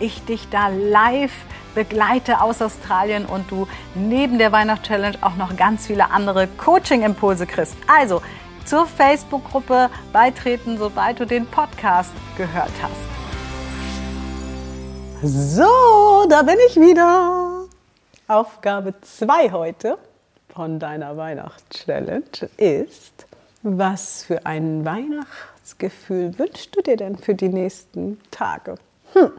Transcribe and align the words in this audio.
ich 0.00 0.24
dich 0.24 0.48
da 0.48 0.68
live 0.68 1.32
begleite 1.74 2.40
aus 2.40 2.60
Australien 2.60 3.26
und 3.26 3.50
du 3.50 3.68
neben 3.94 4.38
der 4.38 4.50
Weihnachtschallenge 4.52 5.18
auch 5.20 5.36
noch 5.36 5.56
ganz 5.56 5.86
viele 5.86 6.10
andere 6.10 6.48
Coaching-Impulse 6.48 7.46
kriegst. 7.46 7.76
Also 7.86 8.20
zur 8.64 8.86
Facebook-Gruppe 8.86 9.88
beitreten, 10.12 10.76
sobald 10.78 11.20
du 11.20 11.26
den 11.26 11.46
Podcast 11.46 12.12
gehört 12.36 12.72
hast. 12.82 13.18
So, 15.22 16.26
da 16.28 16.42
bin 16.42 16.56
ich 16.68 16.76
wieder. 16.76 17.64
Aufgabe 18.28 18.94
2 19.00 19.52
heute 19.52 19.98
von 20.48 20.78
deiner 20.78 21.16
Weihnachtschallenge 21.16 22.50
ist, 22.56 23.26
was 23.62 24.24
für 24.24 24.44
ein 24.46 24.84
Weihnachtsgefühl 24.84 26.38
wünschst 26.38 26.76
du 26.76 26.82
dir 26.82 26.96
denn 26.96 27.16
für 27.16 27.34
die 27.34 27.48
nächsten 27.48 28.20
Tage? 28.30 28.74
Hm. 29.14 29.30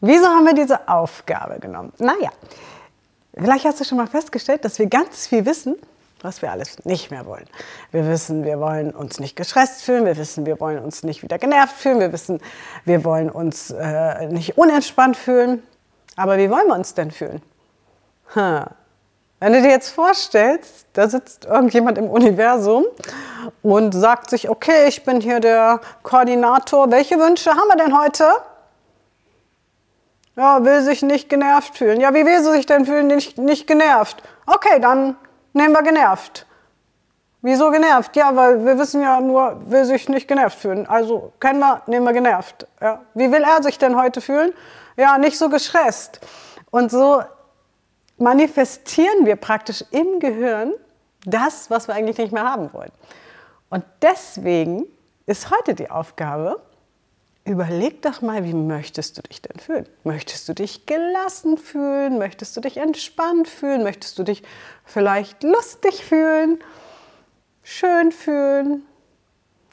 Wieso 0.00 0.26
haben 0.26 0.44
wir 0.44 0.54
diese 0.54 0.88
Aufgabe 0.88 1.58
genommen? 1.58 1.92
Naja, 1.98 2.30
vielleicht 3.34 3.64
hast 3.64 3.80
du 3.80 3.84
schon 3.84 3.98
mal 3.98 4.06
festgestellt, 4.06 4.64
dass 4.64 4.78
wir 4.78 4.86
ganz 4.86 5.26
viel 5.26 5.46
wissen, 5.46 5.76
was 6.22 6.42
wir 6.42 6.50
alles 6.50 6.84
nicht 6.84 7.10
mehr 7.10 7.26
wollen. 7.26 7.46
Wir 7.92 8.06
wissen, 8.06 8.44
wir 8.44 8.60
wollen 8.60 8.90
uns 8.90 9.20
nicht 9.20 9.36
gestresst 9.36 9.82
fühlen, 9.82 10.04
wir 10.04 10.16
wissen, 10.16 10.44
wir 10.44 10.60
wollen 10.60 10.78
uns 10.78 11.02
nicht 11.02 11.22
wieder 11.22 11.38
genervt 11.38 11.76
fühlen, 11.76 12.00
wir 12.00 12.12
wissen, 12.12 12.40
wir 12.84 13.04
wollen 13.04 13.30
uns 13.30 13.70
äh, 13.70 14.26
nicht 14.26 14.58
unentspannt 14.58 15.16
fühlen. 15.16 15.62
Aber 16.16 16.38
wie 16.38 16.50
wollen 16.50 16.66
wir 16.66 16.74
uns 16.74 16.94
denn 16.94 17.10
fühlen? 17.10 17.42
Hm. 18.34 18.64
Wenn 19.38 19.52
du 19.52 19.60
dir 19.60 19.70
jetzt 19.70 19.90
vorstellst, 19.90 20.86
da 20.94 21.08
sitzt 21.08 21.44
irgendjemand 21.44 21.98
im 21.98 22.08
Universum 22.08 22.84
und 23.62 23.92
sagt 23.92 24.30
sich, 24.30 24.48
okay, 24.48 24.88
ich 24.88 25.04
bin 25.04 25.20
hier 25.20 25.40
der 25.40 25.80
Koordinator, 26.02 26.90
welche 26.90 27.18
Wünsche 27.18 27.50
haben 27.50 27.68
wir 27.68 27.76
denn 27.76 27.98
heute? 27.98 28.24
Ja, 30.36 30.64
will 30.64 30.82
sich 30.82 31.02
nicht 31.02 31.28
genervt 31.30 31.78
fühlen. 31.78 32.00
Ja, 32.00 32.12
wie 32.12 32.26
will 32.26 32.42
sie 32.42 32.52
sich 32.52 32.66
denn 32.66 32.84
fühlen, 32.84 33.06
nicht, 33.06 33.38
nicht 33.38 33.66
genervt? 33.66 34.22
Okay, 34.46 34.78
dann 34.80 35.16
nehmen 35.54 35.72
wir 35.72 35.82
genervt. 35.82 36.46
Wieso 37.40 37.70
genervt? 37.70 38.16
Ja, 38.16 38.34
weil 38.36 38.64
wir 38.64 38.78
wissen 38.78 39.02
ja 39.02 39.20
nur, 39.20 39.70
will 39.70 39.84
sich 39.84 40.08
nicht 40.08 40.28
genervt 40.28 40.58
fühlen. 40.58 40.86
Also 40.86 41.32
kennen 41.40 41.60
wir, 41.60 41.82
nehmen 41.86 42.04
wir 42.04 42.12
genervt. 42.12 42.66
Ja. 42.80 43.00
Wie 43.14 43.30
will 43.32 43.42
er 43.42 43.62
sich 43.62 43.78
denn 43.78 43.96
heute 43.96 44.20
fühlen? 44.20 44.52
Ja, 44.96 45.16
nicht 45.16 45.38
so 45.38 45.48
gestresst. 45.48 46.20
Und 46.70 46.90
so 46.90 47.22
manifestieren 48.18 49.24
wir 49.24 49.36
praktisch 49.36 49.84
im 49.90 50.20
Gehirn 50.20 50.72
das, 51.24 51.70
was 51.70 51.88
wir 51.88 51.94
eigentlich 51.94 52.18
nicht 52.18 52.32
mehr 52.32 52.44
haben 52.44 52.72
wollen. 52.72 52.92
Und 53.70 53.84
deswegen 54.02 54.84
ist 55.26 55.50
heute 55.50 55.74
die 55.74 55.90
Aufgabe, 55.90 56.60
Überleg 57.46 58.02
doch 58.02 58.22
mal, 58.22 58.42
wie 58.42 58.54
möchtest 58.54 59.16
du 59.16 59.22
dich 59.22 59.40
denn 59.40 59.60
fühlen? 59.60 59.86
Möchtest 60.02 60.48
du 60.48 60.52
dich 60.52 60.84
gelassen 60.84 61.58
fühlen? 61.58 62.18
Möchtest 62.18 62.56
du 62.56 62.60
dich 62.60 62.76
entspannt 62.76 63.46
fühlen? 63.46 63.84
Möchtest 63.84 64.18
du 64.18 64.24
dich 64.24 64.42
vielleicht 64.84 65.44
lustig 65.44 66.04
fühlen? 66.04 66.58
Schön 67.62 68.10
fühlen? 68.10 68.82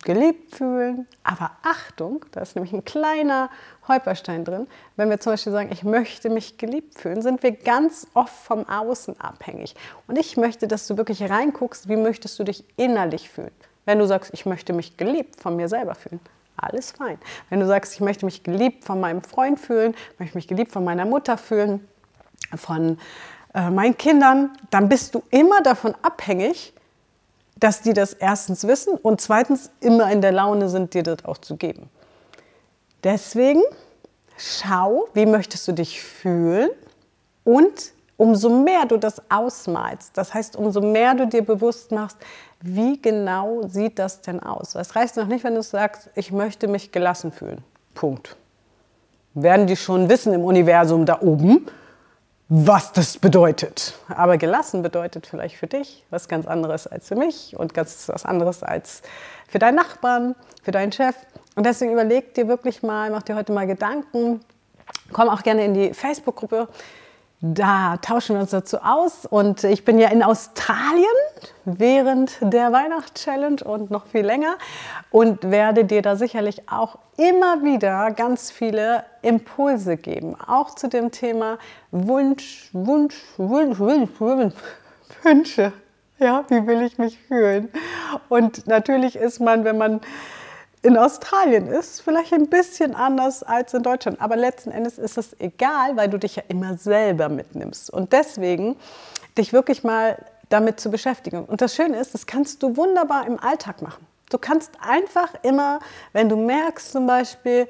Geliebt 0.03 0.55
fühlen? 0.55 1.07
Aber 1.23 1.49
Achtung, 1.63 2.23
da 2.31 2.41
ist 2.41 2.55
nämlich 2.55 2.73
ein 2.73 2.85
kleiner 2.85 3.49
Holperstein 3.87 4.45
drin. 4.45 4.67
Wenn 4.95 5.09
wir 5.09 5.19
zum 5.19 5.33
Beispiel 5.33 5.53
sagen, 5.53 5.69
ich 5.71 5.83
möchte 5.83 6.29
mich 6.29 6.59
geliebt 6.59 6.99
fühlen, 6.99 7.23
sind 7.23 7.41
wir 7.41 7.53
ganz 7.53 8.05
oft 8.13 8.35
vom 8.35 8.69
Außen 8.69 9.19
abhängig. 9.19 9.73
Und 10.07 10.19
ich 10.19 10.37
möchte, 10.37 10.67
dass 10.67 10.85
du 10.85 10.95
wirklich 10.97 11.27
reinguckst, 11.27 11.89
wie 11.89 11.97
möchtest 11.97 12.37
du 12.37 12.43
dich 12.43 12.65
innerlich 12.77 13.31
fühlen? 13.31 13.51
Wenn 13.85 13.97
du 13.97 14.05
sagst, 14.05 14.31
ich 14.31 14.45
möchte 14.45 14.73
mich 14.73 14.95
geliebt 14.95 15.41
von 15.41 15.55
mir 15.55 15.67
selber 15.67 15.95
fühlen, 15.95 16.19
alles 16.63 16.91
fein. 16.91 17.17
Wenn 17.49 17.59
du 17.59 17.67
sagst, 17.67 17.93
ich 17.93 17.99
möchte 17.99 18.25
mich 18.25 18.43
geliebt 18.43 18.85
von 18.85 18.99
meinem 18.99 19.21
Freund 19.21 19.59
fühlen, 19.59 19.95
möchte 20.19 20.37
mich 20.37 20.47
geliebt 20.47 20.71
von 20.71 20.83
meiner 20.83 21.05
Mutter 21.05 21.37
fühlen, 21.37 21.87
von 22.55 22.97
äh, 23.53 23.69
meinen 23.69 23.97
Kindern, 23.97 24.51
dann 24.69 24.89
bist 24.89 25.15
du 25.15 25.23
immer 25.29 25.61
davon 25.61 25.95
abhängig, 26.01 26.73
dass 27.57 27.81
die 27.81 27.93
das 27.93 28.13
erstens 28.13 28.67
wissen 28.67 28.95
und 28.95 29.21
zweitens 29.21 29.71
immer 29.79 30.11
in 30.11 30.21
der 30.21 30.31
Laune 30.31 30.69
sind, 30.69 30.93
dir 30.93 31.03
das 31.03 31.23
auch 31.25 31.37
zu 31.37 31.55
geben. 31.55 31.89
Deswegen 33.03 33.61
schau, 34.37 35.07
wie 35.13 35.25
möchtest 35.25 35.67
du 35.67 35.71
dich 35.73 36.01
fühlen 36.01 36.69
und 37.43 37.93
umso 38.17 38.49
mehr 38.49 38.85
du 38.85 38.97
das 38.97 39.21
ausmalst, 39.29 40.17
das 40.17 40.33
heißt, 40.33 40.55
umso 40.55 40.81
mehr 40.81 41.15
du 41.15 41.27
dir 41.27 41.43
bewusst 41.43 41.91
machst, 41.91 42.17
wie 42.61 43.01
genau 43.01 43.67
sieht 43.67 43.99
das 43.99 44.21
denn 44.21 44.41
aus? 44.41 44.75
Es 44.75 44.95
reicht 44.95 45.17
noch 45.17 45.27
nicht, 45.27 45.43
wenn 45.43 45.55
du 45.55 45.63
sagst, 45.63 46.09
ich 46.15 46.31
möchte 46.31 46.67
mich 46.67 46.91
gelassen 46.91 47.31
fühlen. 47.31 47.63
Punkt. 47.93 48.35
Werden 49.33 49.67
die 49.67 49.75
schon 49.75 50.09
wissen 50.09 50.33
im 50.33 50.43
Universum 50.43 51.05
da 51.05 51.21
oben, 51.21 51.67
was 52.47 52.93
das 52.93 53.17
bedeutet. 53.17 53.95
Aber 54.07 54.37
gelassen 54.37 54.83
bedeutet 54.83 55.25
vielleicht 55.25 55.57
für 55.57 55.67
dich 55.67 56.05
was 56.11 56.27
ganz 56.27 56.45
anderes 56.45 56.85
als 56.87 57.07
für 57.07 57.15
mich 57.15 57.55
und 57.57 57.73
ganz 57.73 58.07
was 58.09 58.25
anderes 58.25 58.61
als 58.61 59.01
für 59.47 59.59
deinen 59.59 59.75
Nachbarn, 59.75 60.35
für 60.61 60.71
deinen 60.71 60.91
Chef. 60.91 61.15
Und 61.55 61.65
deswegen 61.65 61.93
überleg 61.93 62.33
dir 62.35 62.47
wirklich 62.47 62.83
mal, 62.83 63.09
mach 63.09 63.23
dir 63.23 63.35
heute 63.35 63.51
mal 63.51 63.65
Gedanken. 63.65 64.41
Komm 65.11 65.29
auch 65.29 65.41
gerne 65.43 65.65
in 65.65 65.73
die 65.73 65.93
Facebook-Gruppe 65.93 66.67
da 67.45 67.97
tauschen 67.97 68.37
wir 68.37 68.41
uns 68.41 68.51
dazu 68.51 68.77
aus. 68.77 69.25
Und 69.25 69.65
ich 69.65 69.83
bin 69.83 69.99
ja 69.99 70.07
in 70.07 70.23
Australien 70.23 71.03
während 71.65 72.37
der 72.41 72.71
Weihnachtschallenge 72.71 73.65
und 73.65 73.91
noch 73.91 74.07
viel 74.07 74.25
länger 74.25 74.55
und 75.11 75.51
werde 75.51 75.83
dir 75.83 76.01
da 76.01 76.15
sicherlich 76.15 76.69
auch 76.69 76.97
immer 77.17 77.61
wieder 77.61 78.11
ganz 78.11 78.49
viele 78.49 79.03
Impulse 79.21 79.97
geben. 79.97 80.37
Auch 80.39 80.73
zu 80.73 80.87
dem 80.87 81.11
Thema 81.11 81.57
Wunsch, 81.91 82.69
Wunsch, 82.71 83.21
Wunsch, 83.35 83.77
Wunsch, 83.77 84.09
Wunsch 84.19 84.53
Wünsche. 85.23 85.73
Ja, 86.19 86.45
wie 86.47 86.65
will 86.65 86.81
ich 86.83 86.97
mich 86.97 87.19
fühlen? 87.19 87.69
Und 88.29 88.67
natürlich 88.67 89.17
ist 89.17 89.41
man, 89.41 89.65
wenn 89.65 89.77
man 89.77 89.99
in 90.83 90.97
Australien 90.97 91.67
ist, 91.67 92.01
vielleicht 92.01 92.33
ein 92.33 92.49
bisschen 92.49 92.93
anders 92.93 93.41
als 93.41 93.73
in 93.73 93.83
Deutschland. 93.83 94.21
Aber 94.21 94.35
letzten 94.35 94.69
Endes 94.69 94.97
ist 94.97 95.17
es 95.17 95.35
egal, 95.39 95.95
weil 95.95 96.09
du 96.09 96.19
dich 96.19 96.35
ja 96.35 96.43
immer 96.49 96.77
selber 96.77 97.29
mitnimmst. 97.29 97.89
Und 97.89 98.11
deswegen 98.11 98.75
dich 99.37 99.53
wirklich 99.53 99.83
mal 99.83 100.17
damit 100.49 100.81
zu 100.81 100.91
beschäftigen. 100.91 101.45
Und 101.45 101.61
das 101.61 101.73
Schöne 101.73 101.97
ist, 101.97 102.13
das 102.13 102.27
kannst 102.27 102.61
du 102.61 102.75
wunderbar 102.75 103.25
im 103.25 103.39
Alltag 103.39 103.81
machen. 103.81 104.05
Du 104.29 104.37
kannst 104.37 104.71
einfach 104.81 105.33
immer, 105.41 105.79
wenn 106.11 106.27
du 106.27 106.35
merkst 106.35 106.91
zum 106.91 107.07
Beispiel, 107.07 107.67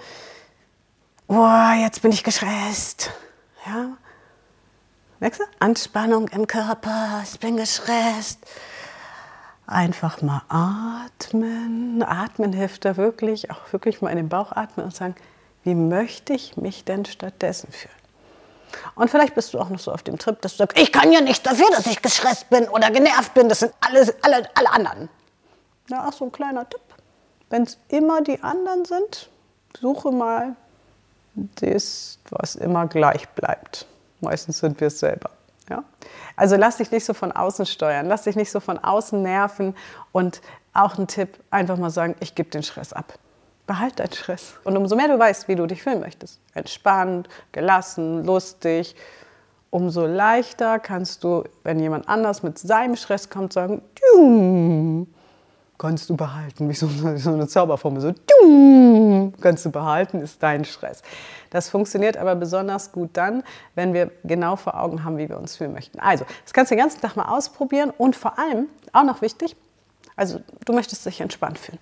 oh, 1.27 1.71
jetzt 1.79 2.01
bin 2.01 2.11
ich 2.11 2.23
gestresst, 2.23 3.11
ja, 3.67 3.95
merkst 5.19 5.39
du? 5.39 5.45
Anspannung 5.59 6.29
im 6.29 6.47
Körper, 6.47 7.21
ich 7.23 7.39
bin 7.39 7.57
gestresst 7.57 8.39
einfach 9.67 10.21
mal 10.21 10.41
atmen. 10.49 12.03
Atmen 12.03 12.53
hilft 12.53 12.85
da 12.85 12.97
wirklich, 12.97 13.51
auch 13.51 13.71
wirklich 13.71 14.01
mal 14.01 14.09
in 14.09 14.17
den 14.17 14.29
Bauch 14.29 14.51
atmen 14.51 14.85
und 14.85 14.95
sagen, 14.95 15.15
wie 15.63 15.75
möchte 15.75 16.33
ich 16.33 16.57
mich 16.57 16.83
denn 16.83 17.05
stattdessen 17.05 17.71
fühlen? 17.71 17.93
Und 18.95 19.09
vielleicht 19.09 19.35
bist 19.35 19.53
du 19.53 19.59
auch 19.59 19.69
noch 19.69 19.79
so 19.79 19.91
auf 19.91 20.03
dem 20.03 20.17
Trip, 20.17 20.41
dass 20.41 20.53
du 20.53 20.57
sagst, 20.59 20.79
ich 20.79 20.91
kann 20.91 21.11
ja 21.11 21.21
nicht 21.21 21.45
dafür, 21.45 21.69
dass 21.71 21.85
ich 21.85 22.01
gestresst 22.01 22.49
bin 22.49 22.67
oder 22.67 22.91
genervt 22.91 23.33
bin. 23.33 23.47
Das 23.47 23.59
sind 23.59 23.73
alle, 23.79 24.13
alle, 24.21 24.49
alle 24.55 24.71
anderen. 24.71 25.09
Ja, 25.89 26.07
auch 26.07 26.13
so 26.13 26.25
ein 26.25 26.31
kleiner 26.31 26.67
Tipp. 26.67 26.81
Wenn 27.49 27.63
es 27.63 27.77
immer 27.89 28.21
die 28.21 28.41
anderen 28.41 28.85
sind, 28.85 29.29
suche 29.79 30.11
mal 30.11 30.55
das, 31.35 32.19
was 32.29 32.55
immer 32.55 32.87
gleich 32.87 33.27
bleibt. 33.29 33.85
Meistens 34.21 34.59
sind 34.59 34.79
wir 34.79 34.87
es 34.87 34.99
selber. 34.99 35.29
Ja? 35.69 35.83
Also 36.35 36.55
lass 36.55 36.77
dich 36.77 36.91
nicht 36.91 37.05
so 37.05 37.13
von 37.13 37.31
außen 37.31 37.65
steuern, 37.65 38.07
lass 38.07 38.23
dich 38.23 38.35
nicht 38.35 38.51
so 38.51 38.59
von 38.59 38.77
außen 38.77 39.21
nerven 39.21 39.75
und 40.11 40.41
auch 40.73 40.97
ein 40.97 41.07
Tipp, 41.07 41.39
einfach 41.51 41.77
mal 41.77 41.89
sagen, 41.89 42.15
ich 42.19 42.35
gebe 42.35 42.49
den 42.49 42.63
Stress 42.63 42.93
ab. 42.93 43.13
Behalt 43.65 43.99
deinen 43.99 44.11
Stress. 44.11 44.55
Und 44.65 44.75
umso 44.75 44.95
mehr 44.95 45.07
du 45.07 45.17
weißt, 45.17 45.47
wie 45.47 45.55
du 45.55 45.65
dich 45.65 45.83
fühlen 45.83 46.01
möchtest, 46.01 46.41
entspannt, 46.53 47.29
gelassen, 47.51 48.25
lustig, 48.25 48.95
umso 49.69 50.05
leichter 50.05 50.79
kannst 50.79 51.23
du, 51.23 51.43
wenn 51.63 51.79
jemand 51.79 52.09
anders 52.09 52.43
mit 52.43 52.59
seinem 52.59 52.95
Stress 52.95 53.29
kommt, 53.29 53.53
sagen, 53.53 53.81
kannst 55.83 56.09
du 56.09 56.15
behalten, 56.15 56.69
wie 56.69 56.73
so, 56.73 56.87
so 57.17 57.33
eine 57.33 57.45
Zauberformel, 57.45 57.99
so 58.01 58.13
kannst 59.41 59.65
du 59.65 59.69
behalten, 59.69 60.21
ist 60.21 60.41
dein 60.41 60.63
Stress. 60.63 61.01
Das 61.49 61.67
funktioniert 61.67 62.15
aber 62.15 62.35
besonders 62.35 62.93
gut 62.93 63.09
dann, 63.13 63.43
wenn 63.75 63.93
wir 63.93 64.09
genau 64.23 64.55
vor 64.55 64.79
Augen 64.79 65.03
haben, 65.03 65.17
wie 65.17 65.27
wir 65.27 65.37
uns 65.37 65.57
fühlen 65.57 65.73
möchten. 65.73 65.99
Also, 65.99 66.23
das 66.45 66.53
kannst 66.53 66.71
du 66.71 66.75
den 66.75 66.83
ganzen 66.83 67.01
Tag 67.01 67.17
mal 67.17 67.25
ausprobieren 67.25 67.91
und 67.97 68.15
vor 68.15 68.39
allem, 68.39 68.69
auch 68.93 69.03
noch 69.03 69.21
wichtig, 69.21 69.57
also 70.15 70.39
du 70.63 70.71
möchtest 70.71 71.05
dich 71.05 71.19
entspannt 71.19 71.59
fühlen. 71.59 71.79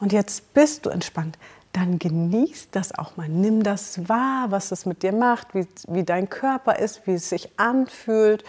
Und 0.00 0.14
jetzt 0.14 0.54
bist 0.54 0.86
du 0.86 0.90
entspannt. 0.90 1.36
Dann 1.72 1.98
genieß 1.98 2.70
das 2.70 2.98
auch 2.98 3.18
mal. 3.18 3.28
Nimm 3.28 3.62
das 3.62 4.08
wahr, 4.08 4.46
was 4.48 4.70
das 4.70 4.86
mit 4.86 5.02
dir 5.02 5.12
macht, 5.12 5.54
wie, 5.54 5.66
wie 5.88 6.04
dein 6.04 6.30
Körper 6.30 6.78
ist, 6.78 7.06
wie 7.06 7.14
es 7.14 7.28
sich 7.28 7.50
anfühlt 7.58 8.44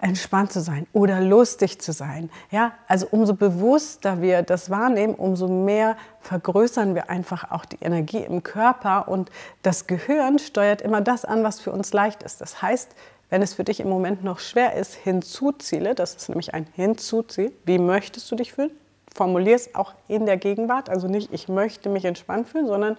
entspannt 0.00 0.52
zu 0.52 0.60
sein 0.60 0.86
oder 0.92 1.20
lustig 1.20 1.80
zu 1.80 1.92
sein. 1.92 2.30
Ja, 2.50 2.72
also 2.88 3.06
umso 3.10 3.34
bewusster 3.34 4.22
wir 4.22 4.42
das 4.42 4.70
wahrnehmen, 4.70 5.14
umso 5.14 5.48
mehr 5.48 5.96
vergrößern 6.20 6.94
wir 6.94 7.10
einfach 7.10 7.50
auch 7.50 7.64
die 7.64 7.78
Energie 7.80 8.18
im 8.24 8.42
Körper 8.42 9.08
und 9.08 9.30
das 9.62 9.86
Gehirn 9.86 10.38
steuert 10.38 10.82
immer 10.82 11.00
das 11.00 11.24
an, 11.24 11.44
was 11.44 11.60
für 11.60 11.72
uns 11.72 11.92
leicht 11.92 12.22
ist. 12.22 12.40
Das 12.40 12.62
heißt, 12.62 12.94
wenn 13.30 13.42
es 13.42 13.54
für 13.54 13.64
dich 13.64 13.80
im 13.80 13.88
Moment 13.88 14.24
noch 14.24 14.40
schwer 14.40 14.74
ist, 14.74 14.94
hinzuziele, 14.94 15.94
das 15.94 16.14
ist 16.14 16.28
nämlich 16.28 16.52
ein 16.52 16.66
Hinzuziel, 16.74 17.52
wie 17.64 17.78
möchtest 17.78 18.30
du 18.30 18.36
dich 18.36 18.52
fühlen? 18.52 18.72
Formulier 19.14 19.56
es 19.56 19.74
auch 19.74 19.94
in 20.08 20.26
der 20.26 20.36
Gegenwart, 20.36 20.88
also 20.88 21.08
nicht 21.08 21.32
ich 21.32 21.48
möchte 21.48 21.88
mich 21.88 22.04
entspannt 22.04 22.48
fühlen, 22.48 22.66
sondern 22.66 22.96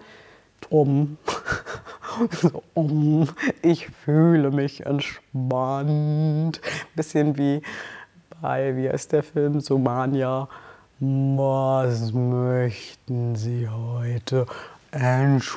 um. 0.70 1.18
Ich 3.62 3.88
fühle 3.88 4.50
mich 4.50 4.86
entspannt. 4.86 6.60
Bisschen 6.94 7.36
wie 7.38 7.62
bei, 8.40 8.76
wie 8.76 8.88
heißt 8.88 9.12
der 9.12 9.22
Film, 9.22 9.60
Somania. 9.60 10.48
Was 10.98 12.12
möchten 12.12 13.34
Sie 13.34 13.68
heute 13.68 14.46
entspannt 14.90 15.48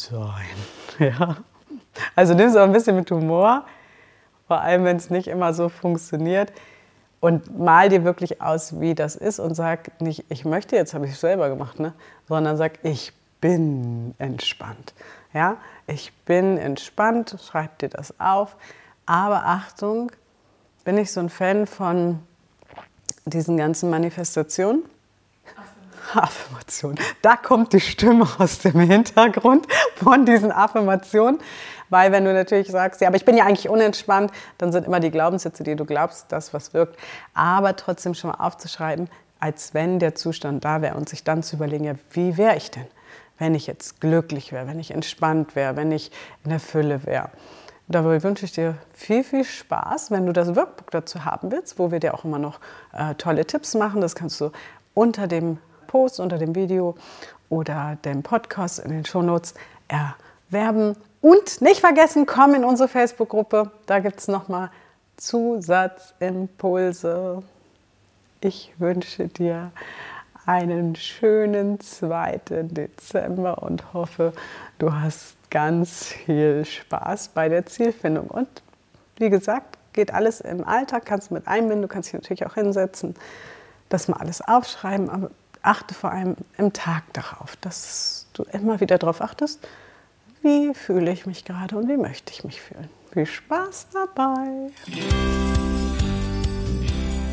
sein? 0.00 0.44
Ja. 0.98 1.38
Also 2.14 2.34
nimm 2.34 2.48
es 2.48 2.56
auch 2.56 2.62
ein 2.62 2.72
bisschen 2.72 2.94
mit 2.94 3.10
Humor, 3.10 3.64
vor 4.46 4.60
allem 4.60 4.84
wenn 4.84 4.96
es 4.96 5.10
nicht 5.10 5.26
immer 5.26 5.52
so 5.54 5.68
funktioniert. 5.68 6.52
Und 7.18 7.58
mal 7.58 7.88
dir 7.88 8.04
wirklich 8.04 8.40
aus, 8.42 8.80
wie 8.80 8.94
das 8.94 9.16
ist 9.16 9.40
und 9.40 9.54
sag 9.54 10.00
nicht, 10.00 10.24
ich 10.28 10.44
möchte, 10.44 10.76
jetzt 10.76 10.94
habe 10.94 11.06
ich 11.06 11.16
selber 11.18 11.48
gemacht, 11.48 11.80
ne? 11.80 11.94
sondern 12.28 12.56
sag, 12.56 12.84
ich 12.84 13.12
bin 13.44 14.14
entspannt. 14.16 14.94
Ja, 15.34 15.58
ich 15.86 16.14
bin 16.24 16.56
entspannt, 16.56 17.36
schreib 17.46 17.78
dir 17.78 17.90
das 17.90 18.18
auf. 18.18 18.56
Aber 19.04 19.44
Achtung, 19.44 20.10
bin 20.84 20.96
ich 20.96 21.12
so 21.12 21.20
ein 21.20 21.28
Fan 21.28 21.66
von 21.66 22.20
diesen 23.26 23.58
ganzen 23.58 23.90
Manifestationen? 23.90 24.84
Affirmation. 26.14 26.94
Da 27.20 27.36
kommt 27.36 27.74
die 27.74 27.80
Stimme 27.80 28.26
aus 28.38 28.60
dem 28.60 28.80
Hintergrund 28.80 29.66
von 29.96 30.24
diesen 30.24 30.50
Affirmationen. 30.50 31.38
Weil 31.90 32.12
wenn 32.12 32.24
du 32.24 32.32
natürlich 32.32 32.68
sagst, 32.68 33.02
ja, 33.02 33.08
aber 33.08 33.18
ich 33.18 33.26
bin 33.26 33.36
ja 33.36 33.44
eigentlich 33.44 33.68
unentspannt, 33.68 34.32
dann 34.56 34.72
sind 34.72 34.86
immer 34.86 35.00
die 35.00 35.10
Glaubenssätze, 35.10 35.64
die 35.64 35.76
du 35.76 35.84
glaubst, 35.84 36.32
das, 36.32 36.54
was 36.54 36.72
wirkt. 36.72 36.98
Aber 37.34 37.76
trotzdem 37.76 38.14
schon 38.14 38.30
mal 38.30 38.42
aufzuschreiben, 38.42 39.10
als 39.38 39.74
wenn 39.74 39.98
der 39.98 40.14
Zustand 40.14 40.64
da 40.64 40.80
wäre 40.80 40.96
und 40.96 41.10
sich 41.10 41.24
dann 41.24 41.42
zu 41.42 41.56
überlegen, 41.56 41.84
ja, 41.84 41.94
wie 42.12 42.38
wäre 42.38 42.56
ich 42.56 42.70
denn? 42.70 42.86
Wenn 43.38 43.54
ich 43.54 43.66
jetzt 43.66 44.00
glücklich 44.00 44.52
wäre, 44.52 44.66
wenn 44.66 44.78
ich 44.78 44.90
entspannt 44.90 45.56
wäre, 45.56 45.76
wenn 45.76 45.92
ich 45.92 46.10
in 46.44 46.50
der 46.50 46.60
Fülle 46.60 47.04
wäre. 47.04 47.30
Dabei 47.86 48.22
wünsche 48.22 48.46
ich 48.46 48.52
dir 48.52 48.78
viel, 48.94 49.22
viel 49.22 49.44
Spaß, 49.44 50.10
wenn 50.10 50.24
du 50.24 50.32
das 50.32 50.56
Workbook 50.56 50.90
dazu 50.90 51.26
haben 51.26 51.52
willst, 51.52 51.78
wo 51.78 51.90
wir 51.90 52.00
dir 52.00 52.14
auch 52.14 52.24
immer 52.24 52.38
noch 52.38 52.58
äh, 52.92 53.14
tolle 53.16 53.44
Tipps 53.44 53.74
machen. 53.74 54.00
Das 54.00 54.14
kannst 54.14 54.40
du 54.40 54.52
unter 54.94 55.26
dem 55.26 55.58
Post, 55.86 56.18
unter 56.18 56.38
dem 56.38 56.54
Video 56.54 56.94
oder 57.50 57.98
dem 58.04 58.22
Podcast 58.22 58.78
in 58.78 58.90
den 58.90 59.04
Shownotes 59.04 59.52
erwerben. 59.88 60.96
Und 61.20 61.60
nicht 61.60 61.80
vergessen, 61.80 62.24
komm 62.24 62.54
in 62.54 62.64
unsere 62.64 62.88
Facebook-Gruppe. 62.88 63.70
Da 63.86 63.98
gibt 63.98 64.18
es 64.18 64.28
nochmal 64.28 64.70
Zusatzimpulse. 65.16 67.42
Ich 68.40 68.72
wünsche 68.78 69.28
dir 69.28 69.72
einen 70.46 70.94
schönen 70.96 71.80
2. 71.80 72.40
Dezember 72.48 73.62
und 73.62 73.92
hoffe, 73.92 74.32
du 74.78 74.92
hast 74.92 75.36
ganz 75.50 76.04
viel 76.04 76.64
Spaß 76.64 77.28
bei 77.28 77.48
der 77.48 77.66
Zielfindung. 77.66 78.28
Und 78.28 78.48
wie 79.16 79.30
gesagt, 79.30 79.78
geht 79.92 80.12
alles 80.12 80.40
im 80.40 80.66
Alltag, 80.66 81.06
kannst 81.06 81.30
du 81.30 81.34
mit 81.34 81.46
einbinden, 81.48 81.82
du 81.82 81.88
kannst 81.88 82.08
dich 82.08 82.20
natürlich 82.20 82.44
auch 82.46 82.54
hinsetzen, 82.54 83.14
das 83.88 84.08
mal 84.08 84.18
alles 84.18 84.40
aufschreiben, 84.40 85.08
aber 85.08 85.30
achte 85.62 85.94
vor 85.94 86.10
allem 86.12 86.36
im 86.58 86.72
Tag 86.72 87.04
darauf, 87.12 87.56
dass 87.56 88.26
du 88.34 88.42
immer 88.52 88.80
wieder 88.80 88.98
darauf 88.98 89.20
achtest, 89.20 89.66
wie 90.42 90.74
fühle 90.74 91.10
ich 91.10 91.24
mich 91.24 91.44
gerade 91.44 91.76
und 91.76 91.88
wie 91.88 91.96
möchte 91.96 92.32
ich 92.32 92.44
mich 92.44 92.60
fühlen. 92.60 92.90
Viel 93.12 93.26
Spaß 93.26 93.88
dabei! 93.92 94.70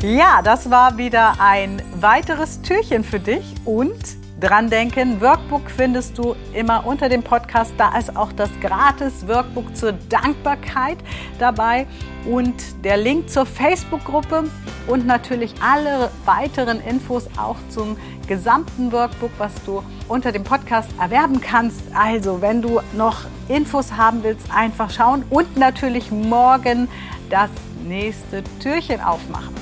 Ja, 0.02 0.42
das 0.42 0.68
war 0.68 0.98
wieder 0.98 1.34
ein 1.38 1.80
weiteres 2.00 2.60
Türchen 2.62 3.04
für 3.04 3.20
dich 3.20 3.54
und 3.64 3.94
dran 4.40 4.68
denken, 4.68 5.20
Workbook 5.20 5.70
findest 5.70 6.18
du 6.18 6.34
immer 6.52 6.84
unter 6.84 7.08
dem 7.08 7.22
Podcast. 7.22 7.72
Da 7.78 7.96
ist 7.96 8.16
auch 8.16 8.32
das 8.32 8.50
gratis 8.60 9.28
Workbook 9.28 9.76
zur 9.76 9.92
Dankbarkeit 9.92 10.98
dabei 11.38 11.86
und 12.28 12.52
der 12.84 12.96
Link 12.96 13.30
zur 13.30 13.46
Facebook-Gruppe 13.46 14.50
und 14.88 15.06
natürlich 15.06 15.54
alle 15.62 16.10
weiteren 16.24 16.80
Infos 16.80 17.28
auch 17.36 17.58
zum 17.68 17.96
gesamten 18.26 18.90
Workbook, 18.90 19.30
was 19.38 19.52
du 19.64 19.84
unter 20.08 20.32
dem 20.32 20.42
Podcast 20.42 20.90
erwerben 21.00 21.40
kannst. 21.40 21.80
Also, 21.94 22.42
wenn 22.42 22.60
du 22.60 22.80
noch 22.96 23.20
Infos 23.46 23.92
haben 23.92 24.24
willst, 24.24 24.52
einfach 24.52 24.90
schauen 24.90 25.22
und 25.30 25.56
natürlich 25.56 26.10
morgen 26.10 26.88
das 27.30 27.50
nächste 27.84 28.42
Türchen 28.58 29.00
aufmachen. 29.00 29.61